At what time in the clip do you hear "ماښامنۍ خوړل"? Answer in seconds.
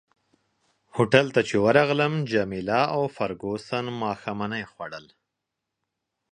4.03-5.05